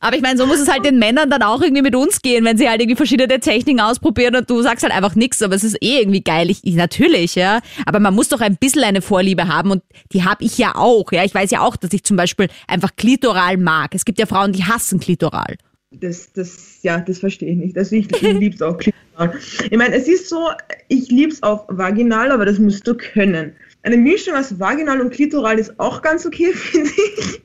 Aber 0.00 0.16
ich 0.16 0.22
meine, 0.22 0.38
so 0.38 0.46
muss 0.46 0.60
es 0.60 0.68
halt 0.68 0.84
den 0.84 0.98
Männern 0.98 1.28
dann 1.28 1.42
auch 1.42 1.60
irgendwie 1.60 1.82
mit 1.82 1.96
uns 1.96 2.22
gehen, 2.22 2.44
wenn 2.44 2.56
sie 2.56 2.68
halt 2.68 2.80
irgendwie 2.80 2.96
verschiedene 2.96 3.40
Techniken 3.40 3.80
ausprobieren 3.80 4.36
und 4.36 4.48
du 4.48 4.62
sagst 4.62 4.84
halt 4.84 4.94
einfach 4.94 5.16
nichts, 5.16 5.42
aber 5.42 5.56
es 5.56 5.64
ist 5.64 5.76
eh 5.82 6.00
irgendwie 6.00 6.22
geil. 6.22 6.50
Ich, 6.50 6.60
ich, 6.62 6.74
natürlich, 6.74 7.34
ja. 7.34 7.60
Aber 7.84 7.98
man 7.98 8.14
muss 8.14 8.28
doch 8.28 8.40
ein 8.40 8.56
bisschen 8.56 8.84
eine 8.84 9.02
Vorliebe 9.02 9.48
haben 9.48 9.72
und 9.72 9.82
die 10.12 10.24
habe 10.24 10.44
ich 10.44 10.56
ja 10.56 10.76
auch, 10.76 11.10
ja. 11.10 11.24
Ich 11.24 11.34
weiß 11.34 11.50
ja 11.50 11.62
auch, 11.62 11.76
dass 11.76 11.92
ich 11.92 12.04
zum 12.04 12.16
Beispiel 12.16 12.48
einfach 12.68 12.94
klitoral 12.96 13.56
mag. 13.56 13.94
Es 13.94 14.04
gibt 14.04 14.20
ja 14.20 14.26
Frauen, 14.26 14.52
die 14.52 14.64
hassen 14.64 15.00
klitoral. 15.00 15.56
Das, 15.90 16.32
das, 16.32 16.78
ja, 16.82 17.00
das 17.00 17.18
verstehe 17.18 17.50
ich 17.50 17.56
nicht. 17.56 17.78
Also 17.78 17.96
ich, 17.96 18.12
ich 18.12 18.22
liebe 18.22 18.54
es 18.54 18.62
auch 18.62 18.76
klitoral. 18.76 19.34
Ich 19.70 19.76
meine, 19.76 19.96
es 19.96 20.06
ist 20.06 20.28
so, 20.28 20.48
ich 20.88 21.08
liebe 21.08 21.32
es 21.32 21.42
auch 21.42 21.64
vaginal, 21.68 22.30
aber 22.30 22.44
das 22.44 22.58
musst 22.58 22.86
du 22.86 22.94
können. 22.94 23.52
Eine 23.82 23.96
Mischung 23.96 24.34
aus 24.34 24.60
vaginal 24.60 25.00
und 25.00 25.10
klitoral 25.10 25.58
ist 25.58 25.78
auch 25.80 26.02
ganz 26.02 26.24
okay, 26.26 26.52
finde 26.54 26.90
ich. 27.16 27.40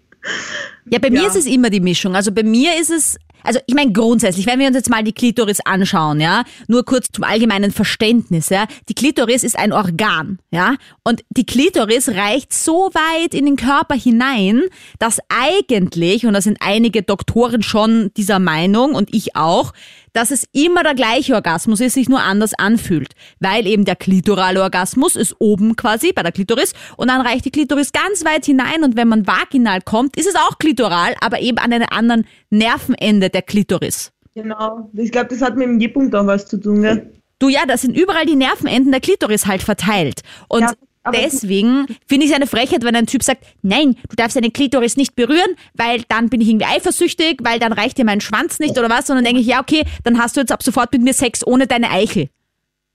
Ja, 0.89 0.99
bei 0.99 1.09
ja. 1.09 1.21
mir 1.21 1.27
ist 1.27 1.35
es 1.35 1.45
immer 1.45 1.69
die 1.69 1.79
Mischung. 1.79 2.15
Also 2.15 2.31
bei 2.31 2.43
mir 2.43 2.79
ist 2.79 2.89
es, 2.89 3.17
also 3.43 3.59
ich 3.67 3.75
meine 3.75 3.91
grundsätzlich, 3.91 4.45
wenn 4.45 4.59
wir 4.59 4.67
uns 4.67 4.75
jetzt 4.75 4.89
mal 4.89 5.03
die 5.03 5.13
Klitoris 5.13 5.59
anschauen, 5.65 6.19
ja, 6.19 6.43
nur 6.67 6.85
kurz 6.85 7.07
zum 7.11 7.23
allgemeinen 7.23 7.71
Verständnis, 7.71 8.49
ja, 8.49 8.65
die 8.89 8.93
Klitoris 8.93 9.43
ist 9.43 9.57
ein 9.57 9.73
Organ, 9.73 10.39
ja, 10.51 10.75
und 11.03 11.23
die 11.29 11.45
Klitoris 11.45 12.09
reicht 12.09 12.53
so 12.53 12.89
weit 12.93 13.33
in 13.33 13.45
den 13.45 13.55
Körper 13.55 13.95
hinein, 13.95 14.61
dass 14.99 15.19
eigentlich, 15.29 16.25
und 16.25 16.33
da 16.33 16.41
sind 16.41 16.57
einige 16.61 17.03
Doktoren 17.03 17.63
schon 17.63 18.11
dieser 18.15 18.39
Meinung 18.39 18.95
und 18.95 19.13
ich 19.13 19.35
auch, 19.35 19.73
dass 20.13 20.31
es 20.31 20.45
immer 20.53 20.83
der 20.83 20.95
gleiche 20.95 21.33
Orgasmus 21.33 21.81
ist, 21.81 21.93
sich 21.93 22.07
nur 22.07 22.21
anders 22.21 22.53
anfühlt. 22.53 23.13
Weil 23.39 23.67
eben 23.67 23.85
der 23.85 23.95
klitorale 23.95 24.61
Orgasmus 24.61 25.15
ist 25.15 25.35
oben 25.39 25.75
quasi 25.75 26.13
bei 26.13 26.23
der 26.23 26.31
Klitoris 26.31 26.73
und 26.97 27.09
dann 27.09 27.21
reicht 27.21 27.45
die 27.45 27.51
Klitoris 27.51 27.91
ganz 27.91 28.23
weit 28.23 28.45
hinein 28.45 28.83
und 28.83 28.95
wenn 28.95 29.07
man 29.07 29.27
vaginal 29.27 29.81
kommt, 29.81 30.15
ist 30.15 30.27
es 30.27 30.35
auch 30.35 30.57
klitoral, 30.57 31.15
aber 31.19 31.41
eben 31.41 31.57
an 31.57 31.73
einem 31.73 31.87
anderen 31.89 32.25
Nervenende 32.49 33.29
der 33.29 33.41
Klitoris. 33.41 34.11
Genau. 34.35 34.89
Ich 34.93 35.11
glaube, 35.11 35.27
das 35.27 35.41
hat 35.41 35.57
mit 35.57 35.67
dem 35.67 35.79
G-Punkt 35.79 36.15
auch 36.15 36.25
was 36.25 36.47
zu 36.47 36.57
tun, 36.57 36.81
gell? 36.81 37.11
Du 37.39 37.49
ja, 37.49 37.65
da 37.67 37.77
sind 37.77 37.97
überall 37.97 38.25
die 38.25 38.35
Nervenenden 38.35 38.91
der 38.91 39.01
Klitoris 39.01 39.45
halt 39.45 39.61
verteilt. 39.61 40.21
Und 40.47 40.61
ja. 40.61 40.71
Aber 41.03 41.17
Deswegen 41.17 41.85
finde 42.07 42.25
ich 42.25 42.31
es 42.31 42.35
eine 42.35 42.47
Frechheit, 42.47 42.83
wenn 42.83 42.95
ein 42.95 43.07
Typ 43.07 43.23
sagt, 43.23 43.43
nein, 43.61 43.97
du 44.09 44.15
darfst 44.15 44.37
deine 44.37 44.51
Klitoris 44.51 44.95
nicht 44.95 45.15
berühren, 45.15 45.55
weil 45.73 46.03
dann 46.07 46.29
bin 46.29 46.39
ich 46.39 46.47
irgendwie 46.47 46.65
eifersüchtig, 46.65 47.39
weil 47.43 47.59
dann 47.59 47.73
reicht 47.73 47.97
dir 47.97 48.05
mein 48.05 48.21
Schwanz 48.21 48.59
nicht 48.59 48.77
oder 48.77 48.89
was. 48.89 49.09
Und 49.09 49.17
dann 49.17 49.25
denke 49.25 49.41
ich, 49.41 49.47
ja, 49.47 49.59
okay, 49.59 49.83
dann 50.03 50.17
hast 50.17 50.37
du 50.37 50.39
jetzt 50.39 50.53
ab 50.53 50.63
sofort 50.63 50.93
mit 50.93 51.01
mir 51.01 51.13
Sex 51.13 51.45
ohne 51.45 51.67
deine 51.67 51.91
Eichel. 51.91 52.29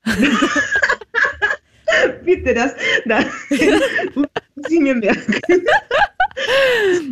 Bitte, 2.25 2.55
das, 2.55 2.73
das 3.05 3.25
muss 4.15 4.71
ich 4.71 4.81
mir 4.81 4.95
merken. 4.95 5.35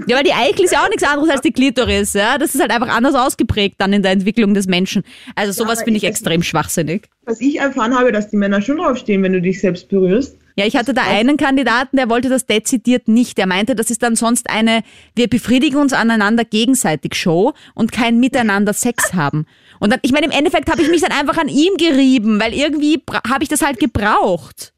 Ja, 0.07 0.17
weil 0.17 0.25
die 0.25 0.33
Eichel 0.33 0.65
ist 0.65 0.73
ja 0.73 0.83
auch 0.85 0.89
nichts 0.89 1.03
anderes 1.03 1.29
als 1.31 1.41
die 1.41 1.53
Klitoris. 1.53 2.13
Ja? 2.15 2.39
Das 2.39 2.55
ist 2.55 2.61
halt 2.61 2.71
einfach 2.71 2.89
anders 2.89 3.15
ausgeprägt 3.15 3.75
dann 3.79 3.93
in 3.93 4.03
der 4.03 4.13
Entwicklung 4.13 4.55
des 4.55 4.67
Menschen. 4.67 5.03
Also 5.35 5.53
sowas 5.53 5.81
ja, 5.81 5.85
finde 5.85 5.99
ich 5.99 6.05
extrem 6.05 6.43
schwachsinnig. 6.43 7.09
Was 7.25 7.41
ich 7.41 7.59
erfahren 7.59 7.99
habe, 7.99 8.13
dass 8.13 8.31
die 8.31 8.37
Männer 8.37 8.63
schon 8.63 8.77
draufstehen, 8.79 9.23
wenn 9.23 9.33
du 9.33 9.43
dich 9.43 9.61
selbst 9.61 9.89
berührst. 9.89 10.37
Ja, 10.59 10.65
ich 10.65 10.77
hatte 10.77 10.95
da 10.95 11.03
einen 11.03 11.37
Kandidaten, 11.37 11.99
der 11.99 12.09
wollte 12.09 12.31
das 12.31 12.47
dezidiert 12.47 13.09
nicht. 13.09 13.37
Der 13.37 13.47
meinte, 13.47 13.77
das 13.77 13.91
ist 13.91 14.03
dann 14.03 14.17
sonst 14.17 14.49
eine, 14.49 14.83
wir 15.15 15.29
befriedigen 15.29 15.79
uns 15.79 15.93
aneinander 15.93 16.45
gegenseitig 16.45 17.15
Show 17.15 17.53
und 17.75 17.93
kein 17.93 18.19
Miteinander 18.19 18.73
Sex 18.73 19.13
haben. 19.13 19.47
Und 19.81 19.93
dann, 19.93 20.01
ich 20.03 20.13
meine, 20.13 20.25
im 20.25 20.33
Endeffekt 20.33 20.71
habe 20.71 20.81
ich 20.81 20.89
mich 20.89 21.03
dann 21.03 21.13
einfach 21.13 21.37
an 21.37 21.49
ihm 21.49 21.77
gerieben, 21.77 22.41
weil 22.41 22.55
irgendwie 22.55 23.03
habe 23.29 23.43
ich 23.43 23.51
das 23.51 23.61
halt 23.61 23.79
gebraucht. 23.79 24.73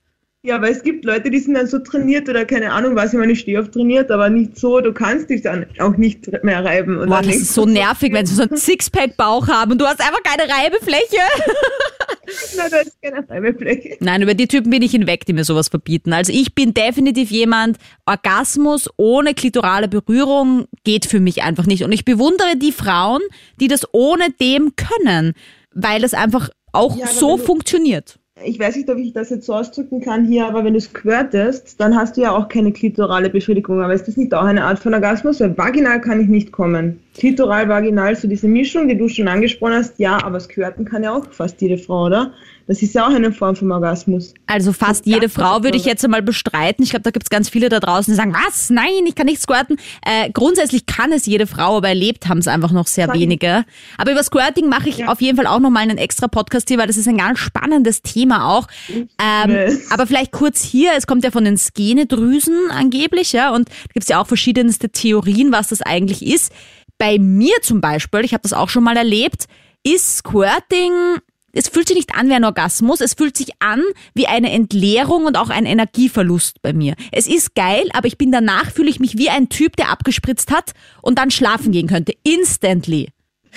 Ja, 0.44 0.62
weil 0.62 0.70
es 0.70 0.84
gibt 0.84 1.04
Leute, 1.04 1.30
die 1.30 1.40
sind 1.40 1.54
dann 1.54 1.66
so 1.66 1.80
trainiert 1.80 2.28
oder 2.28 2.44
keine 2.44 2.70
Ahnung 2.70 2.94
was, 2.94 3.12
ich 3.12 3.18
meine, 3.18 3.32
ich 3.32 3.40
stehe 3.40 3.58
auf 3.60 3.70
trainiert, 3.72 4.08
aber 4.12 4.30
nicht 4.30 4.56
so, 4.56 4.80
du 4.80 4.92
kannst 4.92 5.30
dich 5.30 5.42
dann 5.42 5.66
auch 5.80 5.96
nicht 5.96 6.30
mehr 6.44 6.64
reiben. 6.64 6.98
Und 6.98 7.08
Boah, 7.08 7.22
das 7.22 7.34
ist 7.34 7.54
so 7.54 7.66
nervig, 7.66 8.12
wenn 8.12 8.24
sie 8.24 8.36
so 8.36 8.42
einen 8.42 8.56
Sixpack-Bauch 8.56 9.48
haben 9.48 9.72
und 9.72 9.80
du 9.80 9.86
hast 9.86 10.00
einfach 10.00 10.22
keine 10.22 10.48
Reibefläche. 10.48 11.16
Nein, 12.56 12.68
da 12.70 12.76
ist 12.78 12.96
keine 13.02 13.28
Reibefläche. 13.28 13.96
Nein, 13.98 14.22
über 14.22 14.34
die 14.34 14.46
Typen 14.46 14.70
bin 14.70 14.82
ich 14.82 14.92
hinweg, 14.92 15.26
die 15.26 15.32
mir 15.32 15.42
sowas 15.42 15.68
verbieten. 15.68 16.12
Also 16.12 16.32
ich 16.32 16.54
bin 16.54 16.72
definitiv 16.72 17.32
jemand, 17.32 17.78
Orgasmus 18.06 18.88
ohne 18.96 19.34
klitorale 19.34 19.88
Berührung 19.88 20.66
geht 20.84 21.06
für 21.06 21.18
mich 21.18 21.42
einfach 21.42 21.66
nicht. 21.66 21.82
Und 21.82 21.90
ich 21.90 22.04
bewundere 22.04 22.56
die 22.56 22.72
Frauen, 22.72 23.22
die 23.60 23.66
das 23.66 23.86
ohne 23.92 24.30
dem 24.40 24.76
können, 24.76 25.32
weil 25.74 26.04
es 26.04 26.14
einfach 26.14 26.50
auch 26.72 26.96
ja, 26.96 27.08
so 27.08 27.38
funktioniert 27.38 28.20
ich 28.44 28.58
weiß 28.58 28.76
nicht, 28.76 28.88
ob 28.90 28.98
ich 28.98 29.12
das 29.12 29.30
jetzt 29.30 29.46
so 29.46 29.54
ausdrücken 29.54 30.00
kann 30.00 30.24
hier, 30.24 30.46
aber 30.46 30.64
wenn 30.64 30.74
du 30.74 30.80
squirtest, 30.80 31.80
dann 31.80 31.96
hast 31.96 32.16
du 32.16 32.22
ja 32.22 32.32
auch 32.32 32.48
keine 32.48 32.72
klitorale 32.72 33.30
Befriedigung. 33.30 33.80
Aber 33.80 33.92
ist 33.92 34.08
das 34.08 34.16
nicht 34.16 34.34
auch 34.34 34.44
eine 34.44 34.64
Art 34.64 34.78
von 34.78 34.94
Orgasmus? 34.94 35.40
Weil 35.40 35.56
vaginal 35.56 36.00
kann 36.00 36.20
ich 36.20 36.28
nicht 36.28 36.52
kommen. 36.52 37.00
Klitoral, 37.18 37.68
vaginal, 37.68 38.14
so 38.16 38.28
diese 38.28 38.48
Mischung, 38.48 38.88
die 38.88 38.96
du 38.96 39.08
schon 39.08 39.28
angesprochen 39.28 39.74
hast, 39.74 39.98
ja, 39.98 40.22
aber 40.22 40.38
Squirten 40.38 40.84
kann 40.84 41.02
ja 41.02 41.12
auch 41.12 41.24
fast 41.32 41.60
jede 41.60 41.76
Frau, 41.76 42.06
oder? 42.06 42.32
Das 42.68 42.82
ist 42.82 42.94
ja 42.94 43.06
auch 43.06 43.10
eine 43.10 43.32
Form 43.32 43.56
von 43.56 43.72
Orgasmus. 43.72 44.34
Also 44.46 44.74
fast 44.74 45.06
jede 45.06 45.30
Frau 45.30 45.62
würde 45.62 45.78
ich 45.78 45.86
jetzt 45.86 46.04
einmal 46.04 46.20
bestreiten. 46.20 46.84
Ich 46.84 46.90
glaube, 46.90 47.02
da 47.02 47.10
gibt 47.10 47.24
es 47.24 47.30
ganz 47.30 47.48
viele 47.48 47.70
da 47.70 47.80
draußen, 47.80 48.12
die 48.12 48.16
sagen, 48.16 48.34
was? 48.34 48.68
Nein, 48.68 49.06
ich 49.06 49.14
kann 49.14 49.24
nicht 49.24 49.40
squirten. 49.40 49.78
Äh, 50.04 50.30
grundsätzlich 50.32 50.84
kann 50.84 51.10
es 51.10 51.24
jede 51.24 51.46
Frau, 51.46 51.78
aber 51.78 51.88
erlebt 51.88 52.28
haben 52.28 52.38
es 52.38 52.46
einfach 52.46 52.70
noch 52.70 52.86
sehr 52.86 53.10
wenige. 53.14 53.64
Aber 53.96 54.12
über 54.12 54.22
Squirting 54.22 54.68
mache 54.68 54.90
ich 54.90 54.98
ja. 54.98 55.08
auf 55.08 55.22
jeden 55.22 55.38
Fall 55.38 55.46
auch 55.46 55.60
nochmal 55.60 55.84
einen 55.84 55.96
extra 55.96 56.28
Podcast 56.28 56.68
hier, 56.68 56.76
weil 56.76 56.86
das 56.86 56.98
ist 56.98 57.08
ein 57.08 57.16
ganz 57.16 57.38
spannendes 57.38 58.02
Thema 58.02 58.54
auch. 58.54 58.68
Ähm, 58.90 59.78
aber 59.88 60.06
vielleicht 60.06 60.32
kurz 60.32 60.62
hier, 60.62 60.90
es 60.94 61.06
kommt 61.06 61.24
ja 61.24 61.30
von 61.30 61.44
den 61.44 61.56
Skenedrüsen 61.56 62.70
angeblich, 62.70 63.32
ja, 63.32 63.50
und 63.54 63.70
da 63.70 63.92
gibt 63.94 64.04
es 64.04 64.08
ja 64.10 64.20
auch 64.20 64.26
verschiedenste 64.26 64.90
Theorien, 64.90 65.52
was 65.52 65.68
das 65.68 65.80
eigentlich 65.80 66.26
ist. 66.26 66.52
Bei 66.98 67.18
mir 67.18 67.54
zum 67.62 67.80
Beispiel, 67.80 68.20
ich 68.24 68.32
habe 68.32 68.42
das 68.42 68.52
auch 68.52 68.68
schon 68.68 68.84
mal 68.84 68.96
erlebt, 68.96 69.46
ist 69.84 70.18
Squirting 70.18 71.20
es 71.52 71.68
fühlt 71.68 71.88
sich 71.88 71.96
nicht 71.96 72.14
an 72.14 72.28
wie 72.28 72.34
ein 72.34 72.44
Orgasmus, 72.44 73.00
es 73.00 73.14
fühlt 73.14 73.36
sich 73.36 73.50
an 73.58 73.82
wie 74.14 74.26
eine 74.26 74.52
Entleerung 74.52 75.24
und 75.24 75.36
auch 75.36 75.50
ein 75.50 75.64
Energieverlust 75.64 76.60
bei 76.62 76.72
mir. 76.72 76.94
Es 77.10 77.26
ist 77.26 77.54
geil, 77.54 77.88
aber 77.94 78.06
ich 78.06 78.18
bin 78.18 78.30
danach, 78.30 78.70
fühle 78.70 78.90
ich 78.90 79.00
mich 79.00 79.16
wie 79.16 79.30
ein 79.30 79.48
Typ, 79.48 79.74
der 79.76 79.90
abgespritzt 79.90 80.52
hat 80.52 80.72
und 81.02 81.18
dann 81.18 81.30
schlafen 81.30 81.72
gehen 81.72 81.86
könnte. 81.86 82.12
Instantly. 82.22 83.08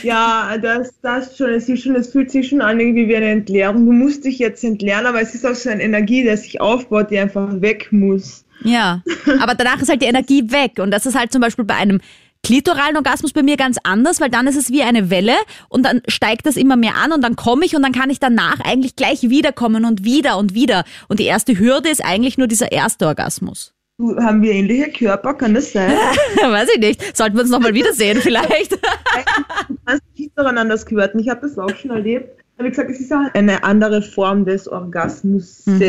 Ja, 0.04 0.58
das, 0.58 1.00
das 1.02 1.38
schon. 1.38 1.50
Es, 1.50 1.68
ist 1.68 1.84
schon. 1.84 1.96
es 1.96 2.12
fühlt 2.12 2.32
sich 2.32 2.48
schon 2.48 2.62
an 2.62 2.80
irgendwie 2.80 3.08
wie 3.08 3.16
eine 3.16 3.30
Entleerung. 3.30 3.86
Du 3.86 3.92
musst 3.92 4.24
dich 4.24 4.40
jetzt 4.40 4.64
entleeren, 4.64 5.06
aber 5.06 5.22
es 5.22 5.36
ist 5.36 5.46
auch 5.46 5.54
so 5.54 5.70
eine 5.70 5.84
Energie, 5.84 6.24
die 6.24 6.36
sich 6.38 6.62
aufbaut, 6.62 7.12
die 7.12 7.20
einfach 7.20 7.62
weg 7.62 7.90
muss. 7.92 8.46
Ja, 8.64 9.04
aber 9.40 9.54
danach 9.54 9.82
ist 9.82 9.90
halt 9.90 10.02
die 10.02 10.08
Energie 10.08 10.50
weg. 10.50 10.80
Und 10.80 10.92
das 10.92 11.06
ist 11.06 11.20
halt 11.20 11.32
zum 11.32 11.42
Beispiel 11.42 11.66
bei 11.66 11.76
einem 11.76 12.00
klitoralen 12.44 12.96
Orgasmus 12.96 13.34
bei 13.34 13.44
mir 13.44 13.58
ganz 13.58 13.78
anders, 13.84 14.20
weil 14.20 14.30
dann 14.30 14.48
ist 14.48 14.56
es 14.56 14.70
wie 14.70 14.84
eine 14.84 15.10
Welle 15.10 15.36
und 15.70 15.86
dann 15.86 16.02
steigt 16.08 16.46
das 16.46 16.58
immer 16.58 16.76
mehr 16.76 16.96
an 16.96 17.12
und 17.12 17.24
dann 17.24 17.36
komme 17.36 17.66
ich 17.66 17.76
und 17.76 17.84
dann 17.84 17.92
kann 17.92 18.10
ich 18.10 18.20
danach 18.20 18.60
eigentlich 18.62 18.96
gleich 18.96 19.24
wiederkommen 19.24 19.86
und 19.86 20.04
wieder 20.04 20.38
und 20.38 20.54
wieder. 20.54 20.84
Und 21.08 21.20
die 21.20 21.26
erste 21.26 21.58
Hürde 21.58 21.90
ist 21.90 22.04
eigentlich 22.04 22.38
nur 22.38 22.48
dieser 22.48 22.72
erste 22.72 23.08
Orgasmus. 23.08 23.74
Haben 24.20 24.42
wir 24.42 24.52
ähnliche 24.52 24.90
Körper? 24.92 25.36
Kann 25.36 25.54
das 25.54 25.72
sein? 25.72 25.92
Weiß 26.42 26.70
ich 26.74 26.80
nicht. 26.80 27.16
Sollten 27.16 27.36
wir 27.36 27.42
uns 27.42 27.52
nochmal 27.52 27.74
wiedersehen 27.74 28.18
vielleicht. 28.22 28.72
du 28.72 28.78
kannst 29.86 30.04
nicht 30.18 30.32
daran 30.36 30.78
squirten. 30.78 31.20
Ich 31.20 31.30
habe 31.30 31.42
das 31.42 31.58
auch 31.60 31.76
schon 31.76 31.92
erlebt. 31.92 32.42
Aber 32.58 32.66
wie 32.66 32.72
gesagt, 32.72 32.90
es 32.90 33.00
ist 33.00 33.12
auch 33.14 33.34
eine 33.34 33.64
andere 33.64 34.02
Form 34.02 34.46
des 34.46 34.68
Orgasmus. 34.68 35.64
Mhm. 35.66 35.82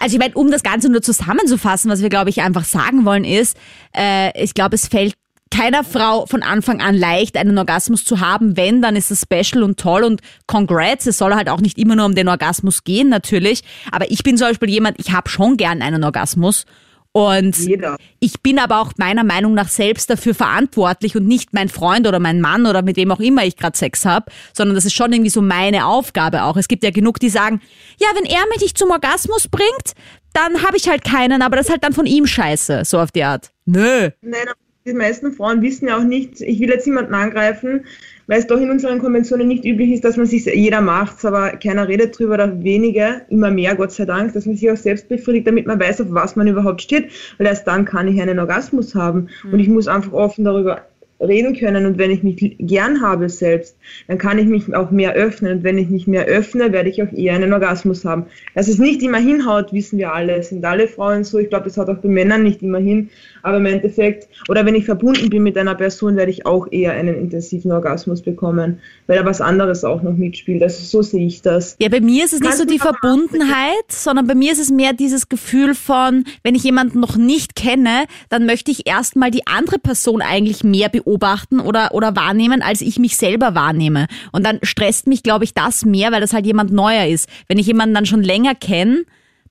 Also 0.00 0.14
ich 0.14 0.18
meine, 0.18 0.34
um 0.34 0.50
das 0.50 0.62
Ganze 0.62 0.88
nur 0.88 1.02
zusammenzufassen, 1.02 1.90
was 1.90 2.02
wir, 2.02 2.08
glaube 2.08 2.30
ich, 2.30 2.40
einfach 2.42 2.64
sagen 2.64 3.04
wollen, 3.04 3.24
ist, 3.24 3.56
äh, 3.96 4.30
ich 4.42 4.54
glaube, 4.54 4.76
es 4.76 4.86
fällt 4.86 5.14
keiner 5.50 5.84
Frau 5.84 6.26
von 6.26 6.42
Anfang 6.42 6.80
an 6.80 6.94
leicht, 6.94 7.36
einen 7.36 7.58
Orgasmus 7.58 8.04
zu 8.04 8.20
haben. 8.20 8.56
Wenn, 8.56 8.82
dann 8.82 8.96
ist 8.96 9.10
es 9.10 9.22
special 9.22 9.62
und 9.62 9.78
toll 9.78 10.04
und 10.04 10.20
congrats. 10.46 11.06
Es 11.06 11.18
soll 11.18 11.34
halt 11.34 11.48
auch 11.48 11.60
nicht 11.60 11.78
immer 11.78 11.96
nur 11.96 12.06
um 12.06 12.14
den 12.14 12.28
Orgasmus 12.28 12.84
gehen, 12.84 13.08
natürlich. 13.08 13.62
Aber 13.90 14.10
ich 14.10 14.22
bin 14.22 14.36
zum 14.36 14.48
Beispiel 14.48 14.70
jemand, 14.70 14.98
ich 14.98 15.12
habe 15.12 15.28
schon 15.28 15.56
gern 15.56 15.82
einen 15.82 16.04
Orgasmus. 16.04 16.64
Und 17.12 17.56
Jeder. 17.58 17.96
ich 18.20 18.42
bin 18.42 18.58
aber 18.58 18.80
auch 18.80 18.92
meiner 18.96 19.24
Meinung 19.24 19.54
nach 19.54 19.68
selbst 19.68 20.10
dafür 20.10 20.34
verantwortlich 20.34 21.16
und 21.16 21.26
nicht 21.26 21.52
mein 21.52 21.68
Freund 21.68 22.06
oder 22.06 22.20
mein 22.20 22.40
Mann 22.40 22.66
oder 22.66 22.82
mit 22.82 22.96
wem 22.96 23.10
auch 23.10 23.18
immer 23.18 23.44
ich 23.44 23.56
gerade 23.56 23.76
Sex 23.76 24.04
habe, 24.04 24.30
sondern 24.52 24.74
das 24.74 24.84
ist 24.84 24.92
schon 24.92 25.12
irgendwie 25.12 25.30
so 25.30 25.40
meine 25.40 25.86
Aufgabe 25.86 26.44
auch. 26.44 26.56
Es 26.56 26.68
gibt 26.68 26.84
ja 26.84 26.90
genug, 26.90 27.18
die 27.18 27.30
sagen, 27.30 27.60
ja, 27.98 28.08
wenn 28.14 28.24
er 28.24 28.44
mich 28.52 28.60
nicht 28.60 28.78
zum 28.78 28.90
Orgasmus 28.90 29.48
bringt, 29.48 29.94
dann 30.32 30.62
habe 30.62 30.76
ich 30.76 30.88
halt 30.88 31.02
keinen, 31.02 31.42
aber 31.42 31.56
das 31.56 31.66
ist 31.66 31.72
halt 31.72 31.82
dann 31.82 31.94
von 31.94 32.06
ihm 32.06 32.26
scheiße, 32.26 32.84
so 32.84 33.00
auf 33.00 33.10
die 33.10 33.24
Art. 33.24 33.50
Nö. 33.64 34.10
Nein, 34.20 34.46
die 34.88 34.94
meisten 34.94 35.32
Frauen 35.32 35.62
wissen 35.62 35.88
ja 35.88 35.98
auch 35.98 36.04
nicht, 36.04 36.40
ich 36.40 36.60
will 36.60 36.68
jetzt 36.68 36.86
niemanden 36.86 37.14
angreifen, 37.14 37.84
weil 38.26 38.38
es 38.38 38.46
doch 38.46 38.60
in 38.60 38.70
unseren 38.70 38.98
Konventionen 38.98 39.48
nicht 39.48 39.64
üblich 39.64 39.92
ist, 39.92 40.04
dass 40.04 40.16
man 40.16 40.26
sich, 40.26 40.44
jeder 40.44 40.80
macht, 40.80 41.24
aber 41.24 41.50
keiner 41.52 41.88
redet 41.88 42.18
drüber 42.18 42.34
oder 42.34 42.62
wenige, 42.62 43.22
immer 43.28 43.50
mehr, 43.50 43.74
Gott 43.74 43.92
sei 43.92 44.04
Dank, 44.04 44.34
dass 44.34 44.46
man 44.46 44.56
sich 44.56 44.70
auch 44.70 44.76
selbst 44.76 45.08
befriedigt, 45.08 45.46
damit 45.46 45.66
man 45.66 45.80
weiß, 45.80 46.00
auf 46.02 46.08
was 46.10 46.36
man 46.36 46.46
überhaupt 46.46 46.82
steht, 46.82 47.10
weil 47.38 47.46
erst 47.46 47.66
dann 47.66 47.84
kann 47.84 48.08
ich 48.08 48.20
einen 48.20 48.38
Orgasmus 48.38 48.94
haben 48.94 49.28
mhm. 49.44 49.52
und 49.52 49.60
ich 49.60 49.68
muss 49.68 49.88
einfach 49.88 50.12
offen 50.12 50.44
darüber 50.44 50.87
reden 51.20 51.56
können 51.56 51.86
und 51.86 51.98
wenn 51.98 52.10
ich 52.10 52.22
mich 52.22 52.56
gern 52.58 53.02
habe 53.02 53.28
selbst, 53.28 53.76
dann 54.06 54.18
kann 54.18 54.38
ich 54.38 54.46
mich 54.46 54.74
auch 54.74 54.90
mehr 54.90 55.14
öffnen 55.14 55.58
und 55.58 55.64
wenn 55.64 55.78
ich 55.78 55.88
mich 55.88 56.06
mehr 56.06 56.26
öffne, 56.26 56.72
werde 56.72 56.90
ich 56.90 57.02
auch 57.02 57.12
eher 57.12 57.34
einen 57.34 57.52
Orgasmus 57.52 58.04
haben. 58.04 58.26
Dass 58.54 58.68
es 58.68 58.78
nicht 58.78 59.02
immer 59.02 59.18
hinhaut, 59.18 59.72
wissen 59.72 59.98
wir 59.98 60.12
alle. 60.12 60.36
Es 60.36 60.50
sind 60.50 60.64
alle 60.64 60.86
Frauen 60.86 61.24
so. 61.24 61.38
Ich 61.38 61.48
glaube, 61.48 61.64
das 61.64 61.76
hat 61.76 61.88
auch 61.88 61.98
bei 61.98 62.08
Männern 62.08 62.44
nicht 62.44 62.62
immer 62.62 62.78
hin. 62.78 63.10
Aber 63.42 63.56
im 63.56 63.66
Endeffekt, 63.66 64.28
oder 64.48 64.64
wenn 64.64 64.74
ich 64.74 64.84
verbunden 64.84 65.30
bin 65.30 65.42
mit 65.42 65.56
einer 65.58 65.74
Person, 65.74 66.16
werde 66.16 66.30
ich 66.30 66.46
auch 66.46 66.70
eher 66.70 66.92
einen 66.92 67.16
intensiven 67.16 67.72
Orgasmus 67.72 68.22
bekommen, 68.22 68.80
weil 69.06 69.18
da 69.18 69.24
was 69.24 69.40
anderes 69.40 69.84
auch 69.84 70.02
noch 70.02 70.16
mitspielt. 70.16 70.62
Also 70.62 70.84
so 70.84 71.02
sehe 71.02 71.26
ich 71.26 71.42
das. 71.42 71.76
Ja, 71.80 71.88
bei 71.88 72.00
mir 72.00 72.24
ist 72.24 72.32
es 72.32 72.40
nicht 72.40 72.54
so 72.54 72.64
die 72.64 72.78
Verbundenheit, 72.78 73.88
sondern 73.88 74.26
bei 74.26 74.34
mir 74.34 74.52
ist 74.52 74.60
es 74.60 74.70
mehr 74.70 74.92
dieses 74.92 75.28
Gefühl 75.28 75.74
von, 75.74 76.24
wenn 76.42 76.54
ich 76.54 76.62
jemanden 76.62 77.00
noch 77.00 77.16
nicht 77.16 77.56
kenne, 77.56 78.04
dann 78.28 78.46
möchte 78.46 78.70
ich 78.70 78.86
erstmal 78.86 79.30
die 79.30 79.46
andere 79.46 79.78
Person 79.78 80.22
eigentlich 80.22 80.62
mehr 80.62 80.88
beobachten 80.88 81.07
beobachten 81.08 81.60
oder, 81.60 81.94
oder 81.94 82.14
wahrnehmen, 82.14 82.60
als 82.60 82.82
ich 82.82 82.98
mich 82.98 83.16
selber 83.16 83.54
wahrnehme. 83.54 84.06
Und 84.30 84.44
dann 84.44 84.58
stresst 84.62 85.06
mich, 85.06 85.22
glaube 85.22 85.44
ich, 85.44 85.54
das 85.54 85.86
mehr, 85.86 86.12
weil 86.12 86.20
das 86.20 86.34
halt 86.34 86.44
jemand 86.44 86.70
neuer 86.70 87.06
ist. 87.06 87.28
Wenn 87.48 87.58
ich 87.58 87.66
jemanden 87.66 87.94
dann 87.94 88.04
schon 88.04 88.22
länger 88.22 88.54
kenne, 88.54 89.04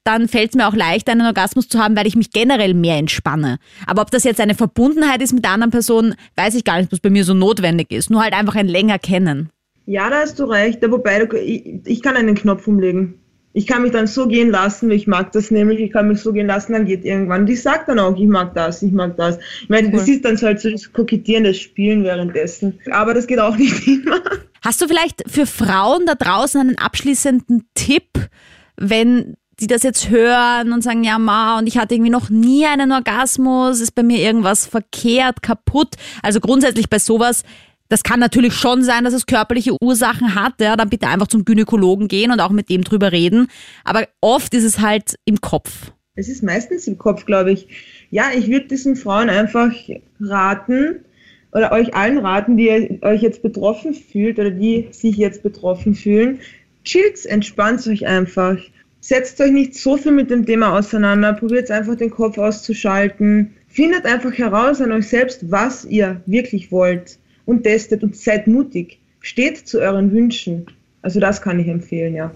dann 0.03 0.27
fällt 0.27 0.51
es 0.51 0.55
mir 0.55 0.67
auch 0.67 0.75
leicht, 0.75 1.09
einen 1.09 1.25
Orgasmus 1.25 1.67
zu 1.67 1.79
haben, 1.79 1.97
weil 1.97 2.07
ich 2.07 2.15
mich 2.15 2.31
generell 2.31 2.75
mehr 2.75 2.97
entspanne. 2.97 3.57
Aber 3.87 4.03
ob 4.03 4.11
das 4.11 4.23
jetzt 4.23 4.39
eine 4.39 4.55
Verbundenheit 4.55 5.21
ist 5.21 5.33
mit 5.33 5.43
der 5.43 5.51
anderen 5.51 5.71
Person, 5.71 6.13
weiß 6.35 6.53
ich 6.53 6.63
gar 6.63 6.77
nicht, 6.77 6.91
was 6.91 6.99
bei 6.99 7.09
mir 7.09 7.25
so 7.25 7.33
notwendig 7.33 7.91
ist. 7.91 8.09
Nur 8.11 8.21
halt 8.21 8.33
einfach 8.33 8.55
ein 8.55 8.67
länger 8.67 8.99
kennen. 8.99 9.49
Ja, 9.85 10.09
da 10.09 10.17
hast 10.17 10.39
du 10.39 10.45
recht. 10.45 10.79
Wobei, 10.87 11.27
ich, 11.43 11.65
ich 11.85 12.01
kann 12.03 12.15
einen 12.15 12.35
Knopf 12.35 12.67
umlegen 12.67 13.15
ich 13.57 13.65
kann 13.65 13.81
mich 13.81 13.91
dann 13.91 14.05
so 14.05 14.27
gehen 14.27 14.51
lassen, 14.51 14.91
ich 14.91 15.07
mag 15.07 15.31
das 15.31 15.49
nämlich, 15.49 15.79
ich 15.79 15.91
kann 15.91 16.07
mich 16.07 16.21
so 16.21 16.31
gehen 16.31 16.45
lassen, 16.45 16.73
dann 16.73 16.85
geht 16.85 17.03
irgendwann. 17.03 17.41
Und 17.41 17.49
ich 17.49 17.63
sag 17.63 17.87
dann 17.87 17.97
auch, 17.97 18.15
ich 18.15 18.27
mag 18.27 18.53
das, 18.53 18.83
ich 18.83 18.91
mag 18.91 19.17
das. 19.17 19.39
Ich 19.63 19.69
meine, 19.69 19.87
cool. 19.87 19.93
das 19.93 20.07
ist 20.07 20.23
dann 20.23 20.37
so 20.37 20.45
halt 20.45 20.59
so 20.59 20.69
das 20.69 20.93
Kokettieren, 20.93 21.43
das 21.43 21.57
Spielen 21.57 22.03
währenddessen. 22.03 22.79
Aber 22.91 23.15
das 23.15 23.25
geht 23.25 23.39
auch 23.39 23.57
nicht 23.57 23.87
immer. 23.87 24.21
Hast 24.63 24.79
du 24.79 24.87
vielleicht 24.87 25.23
für 25.27 25.47
Frauen 25.47 26.05
da 26.05 26.13
draußen 26.13 26.61
einen 26.61 26.77
abschließenden 26.77 27.67
Tipp, 27.73 28.29
wenn 28.75 29.33
die 29.59 29.65
das 29.65 29.81
jetzt 29.81 30.11
hören 30.11 30.71
und 30.71 30.83
sagen, 30.83 31.03
ja, 31.03 31.17
ma, 31.17 31.57
und 31.57 31.65
ich 31.65 31.79
hatte 31.79 31.95
irgendwie 31.95 32.11
noch 32.11 32.29
nie 32.29 32.67
einen 32.67 32.91
Orgasmus, 32.91 33.81
ist 33.81 33.95
bei 33.95 34.03
mir 34.03 34.19
irgendwas 34.19 34.67
verkehrt, 34.67 35.41
kaputt. 35.41 35.95
Also 36.21 36.39
grundsätzlich 36.39 36.91
bei 36.91 36.99
sowas 36.99 37.41
das 37.89 38.03
kann 38.03 38.19
natürlich 38.19 38.53
schon 38.53 38.83
sein, 38.83 39.03
dass 39.03 39.13
es 39.13 39.25
körperliche 39.25 39.75
Ursachen 39.81 40.35
hat. 40.35 40.59
Ja, 40.59 40.75
dann 40.75 40.89
bitte 40.89 41.07
einfach 41.07 41.27
zum 41.27 41.45
Gynäkologen 41.45 42.07
gehen 42.07 42.31
und 42.31 42.39
auch 42.39 42.51
mit 42.51 42.69
dem 42.69 42.83
drüber 42.83 43.11
reden. 43.11 43.47
Aber 43.83 44.07
oft 44.21 44.53
ist 44.53 44.63
es 44.63 44.79
halt 44.79 45.15
im 45.25 45.41
Kopf. 45.41 45.91
Es 46.15 46.27
ist 46.27 46.43
meistens 46.43 46.87
im 46.87 46.97
Kopf, 46.97 47.25
glaube 47.25 47.51
ich. 47.51 47.67
Ja, 48.09 48.31
ich 48.35 48.47
würde 48.47 48.67
diesen 48.67 48.95
Frauen 48.95 49.29
einfach 49.29 49.71
raten 50.19 51.05
oder 51.51 51.71
euch 51.71 51.93
allen 51.93 52.17
raten, 52.17 52.57
die 52.57 52.99
euch 53.01 53.21
jetzt 53.21 53.41
betroffen 53.41 53.93
fühlt 53.93 54.39
oder 54.39 54.51
die 54.51 54.87
sich 54.91 55.15
jetzt 55.15 55.43
betroffen 55.43 55.95
fühlen. 55.95 56.39
Chillt, 56.83 57.25
entspannt 57.25 57.85
euch 57.87 58.05
einfach. 58.07 58.57
Setzt 58.99 59.39
euch 59.39 59.51
nicht 59.51 59.75
so 59.75 59.95
viel 59.95 60.11
mit 60.11 60.31
dem 60.31 60.45
Thema 60.45 60.77
auseinander. 60.77 61.33
Probiert 61.33 61.69
einfach 61.69 61.95
den 61.95 62.09
Kopf 62.09 62.37
auszuschalten. 62.37 63.53
Findet 63.67 64.05
einfach 64.05 64.33
heraus 64.33 64.81
an 64.81 64.91
euch 64.91 65.07
selbst, 65.07 65.51
was 65.51 65.85
ihr 65.85 66.21
wirklich 66.25 66.71
wollt 66.71 67.19
und 67.47 67.63
testet 67.63 68.03
und 68.03 68.15
seid 68.15 68.45
mutig. 68.45 68.99
Steht 69.21 69.57
zu 69.57 69.79
euren 69.79 70.11
Wünschen. 70.11 70.67
Also 71.01 71.19
das 71.19 71.41
kann 71.41 71.59
ich 71.59 71.67
empfehlen, 71.67 72.13
ja. 72.13 72.31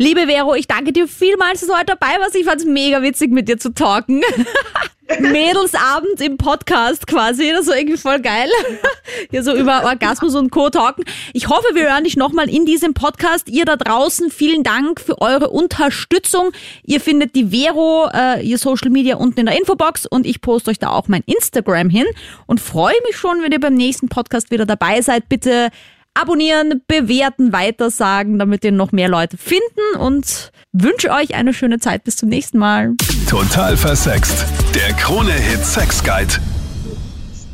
Liebe 0.00 0.26
Vero, 0.26 0.54
ich 0.54 0.66
danke 0.66 0.94
dir 0.94 1.06
vielmals, 1.06 1.60
dass 1.60 1.68
du 1.68 1.74
heute 1.74 1.94
dabei 1.98 2.18
warst. 2.20 2.34
Ich 2.34 2.46
fand 2.46 2.58
es 2.58 2.66
mega 2.66 3.02
witzig, 3.02 3.32
mit 3.32 3.50
dir 3.50 3.58
zu 3.58 3.74
talken. 3.74 4.22
Mädelsabend 5.20 6.22
im 6.22 6.38
Podcast 6.38 7.06
quasi. 7.06 7.50
Das 7.50 7.66
war 7.66 7.76
irgendwie 7.76 7.98
voll 7.98 8.18
geil. 8.20 8.48
Hier 9.30 9.42
so 9.42 9.54
über 9.54 9.84
Orgasmus 9.84 10.34
und 10.36 10.50
Co. 10.50 10.70
talken. 10.70 11.04
Ich 11.34 11.50
hoffe, 11.50 11.66
wir 11.74 11.82
hören 11.82 12.04
dich 12.04 12.16
nochmal 12.16 12.48
in 12.48 12.64
diesem 12.64 12.94
Podcast. 12.94 13.50
Ihr 13.50 13.66
da 13.66 13.76
draußen, 13.76 14.30
vielen 14.30 14.62
Dank 14.62 15.02
für 15.02 15.20
eure 15.20 15.50
Unterstützung. 15.50 16.52
Ihr 16.82 17.02
findet 17.02 17.36
die 17.36 17.48
Vero, 17.48 18.08
äh, 18.10 18.42
ihr 18.42 18.56
Social 18.56 18.88
Media 18.88 19.16
unten 19.16 19.40
in 19.40 19.46
der 19.46 19.58
Infobox 19.58 20.06
und 20.06 20.24
ich 20.24 20.40
poste 20.40 20.70
euch 20.70 20.78
da 20.78 20.88
auch 20.88 21.08
mein 21.08 21.24
Instagram 21.26 21.90
hin 21.90 22.06
und 22.46 22.58
freue 22.58 22.96
mich 23.06 23.18
schon, 23.18 23.42
wenn 23.42 23.52
ihr 23.52 23.60
beim 23.60 23.74
nächsten 23.74 24.08
Podcast 24.08 24.50
wieder 24.50 24.64
dabei 24.64 25.02
seid. 25.02 25.28
Bitte 25.28 25.68
abonnieren, 26.14 26.82
bewerten, 26.86 27.52
weitersagen, 27.52 28.38
damit 28.38 28.64
ihr 28.64 28.72
noch 28.72 28.92
mehr 28.92 29.08
Leute 29.08 29.36
finden 29.36 29.98
und 29.98 30.50
wünsche 30.72 31.10
euch 31.10 31.34
eine 31.34 31.54
schöne 31.54 31.78
Zeit. 31.78 32.04
Bis 32.04 32.16
zum 32.16 32.28
nächsten 32.28 32.58
Mal. 32.58 32.94
Total 33.28 33.76
versext. 33.76 34.44
Der 34.74 34.92
Krone-Hit 34.94 35.64
Sex 35.64 36.02
Guide. 36.02 36.34